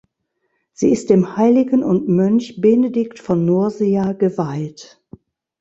[0.73, 4.99] Sie ist dem Heiligen und Mönch Benedikt von Nursia geweiht.